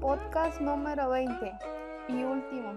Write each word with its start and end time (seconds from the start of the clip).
podcast 0.00 0.62
número 0.62 1.10
20 1.10 1.52
y 2.08 2.22
último. 2.22 2.72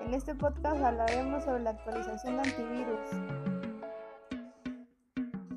En 0.00 0.14
este 0.14 0.34
podcast 0.34 0.82
hablaremos 0.82 1.44
sobre 1.44 1.62
la 1.62 1.70
actualización 1.70 2.36
de 2.36 2.42
antivirus, 2.48 3.00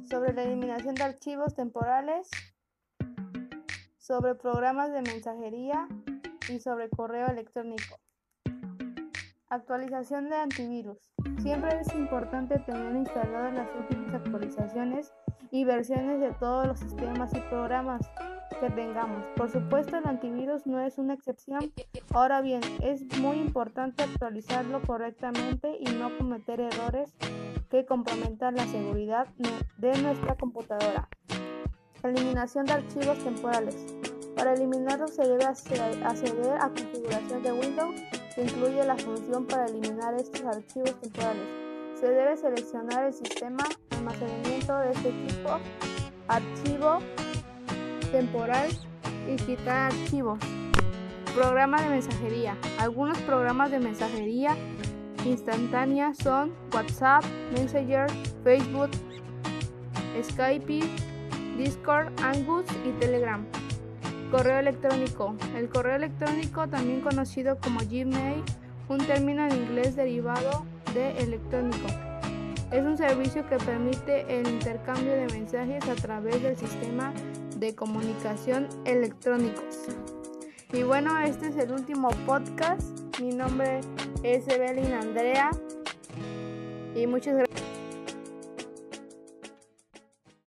sobre 0.10 0.34
la 0.34 0.44
eliminación 0.44 0.96
de 0.96 1.04
archivos 1.04 1.56
temporales, 1.56 2.30
sobre 3.98 4.36
programas 4.36 4.92
de 4.92 5.02
mensajería 5.02 5.88
y 6.50 6.60
sobre 6.60 6.90
correo 6.90 7.28
electrónico. 7.28 8.00
Actualización 9.48 10.30
de 10.30 10.36
antivirus. 10.36 11.14
Siempre 11.42 11.80
es 11.80 11.96
importante 11.96 12.60
tener 12.60 12.98
instaladas 12.98 13.54
las 13.54 13.70
últimas 13.76 14.14
actualizaciones 14.14 15.14
y 15.52 15.64
versiones 15.64 16.20
de 16.20 16.34
todos 16.34 16.68
los 16.68 16.80
sistemas 16.80 17.34
y 17.34 17.40
programas 17.50 18.02
tengamos. 18.70 19.24
Por 19.36 19.50
supuesto, 19.50 19.98
el 19.98 20.08
antivirus 20.08 20.66
no 20.66 20.80
es 20.80 20.98
una 20.98 21.14
excepción. 21.14 21.74
Ahora 22.14 22.42
bien, 22.42 22.62
es 22.82 23.04
muy 23.20 23.38
importante 23.38 24.04
actualizarlo 24.04 24.82
correctamente 24.82 25.78
y 25.80 25.86
no 25.86 26.16
cometer 26.18 26.60
errores 26.60 27.14
que 27.70 27.86
comprometan 27.86 28.56
la 28.56 28.66
seguridad 28.66 29.28
de 29.78 30.02
nuestra 30.02 30.36
computadora. 30.36 31.10
Eliminación 32.04 32.66
de 32.66 32.74
archivos 32.74 33.18
temporales. 33.20 33.96
Para 34.36 34.54
eliminarlos 34.54 35.16
se 35.16 35.24
debe 35.24 35.46
acceder 35.46 36.58
a 36.60 36.68
configuración 36.70 37.44
de 37.44 37.52
Windows 37.52 38.02
que 38.36 38.44
incluye 38.44 38.84
la 38.84 38.98
función 38.98 39.46
para 39.46 39.66
eliminar 39.66 40.14
estos 40.16 40.44
archivos 40.44 41.00
temporales. 41.00 41.44
Se 42.00 42.10
debe 42.10 42.36
seleccionar 42.36 43.06
el 43.06 43.14
sistema 43.14 43.64
almacenamiento 43.92 44.78
de 44.80 44.92
este 44.92 45.12
tipo, 45.12 45.50
archivo 46.28 47.00
temporal 48.14 48.70
y 49.28 49.36
quitar 49.38 49.92
archivos. 49.92 50.40
Programa 51.36 51.82
de 51.82 51.90
mensajería. 51.90 52.56
Algunos 52.80 53.18
programas 53.22 53.72
de 53.72 53.80
mensajería 53.80 54.56
instantánea 55.26 56.14
son 56.14 56.54
WhatsApp, 56.72 57.24
Messenger, 57.54 58.06
Facebook, 58.44 58.92
Skype, 60.22 60.82
Discord, 61.58 62.14
Angus 62.22 62.66
y 62.86 62.92
Telegram. 63.00 63.44
Correo 64.30 64.60
electrónico. 64.60 65.36
El 65.56 65.70
correo 65.70 65.96
electrónico, 65.96 66.68
también 66.68 67.02
conocido 67.02 67.58
como 67.58 67.80
Gmail, 67.80 68.44
un 68.90 69.00
término 69.00 69.48
en 69.48 69.56
inglés 69.56 69.96
derivado 69.96 70.66
de 70.94 71.18
electrónico. 71.18 71.88
Es 72.72 72.84
un 72.84 72.96
servicio 72.96 73.48
que 73.48 73.58
permite 73.58 74.40
el 74.40 74.48
intercambio 74.48 75.14
de 75.14 75.28
mensajes 75.28 75.88
a 75.88 75.96
través 75.96 76.42
del 76.44 76.58
sistema 76.58 77.12
de 77.64 77.76
comunicación 77.76 78.68
electrónicos. 78.84 79.88
Y 80.74 80.84
bueno, 80.84 81.18
este 81.20 81.48
es 81.48 81.56
el 81.56 81.72
último 81.72 82.10
podcast. 82.26 83.00
Mi 83.22 83.30
nombre 83.30 83.80
es 84.22 84.46
Evelyn 84.50 84.92
Andrea 84.92 85.50
y 86.94 87.08
muchas 87.08 87.36
gracias. 87.36 87.73